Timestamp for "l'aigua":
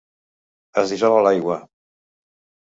1.27-1.59